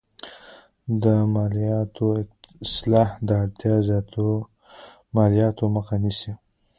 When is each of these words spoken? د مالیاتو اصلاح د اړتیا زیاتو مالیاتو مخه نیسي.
د 1.03 1.05
مالیاتو 1.35 2.05
اصلاح 2.65 3.09
د 3.27 3.29
اړتیا 3.43 3.75
زیاتو 3.87 4.25
مالیاتو 5.15 5.65
مخه 5.75 5.95
نیسي. 6.03 6.31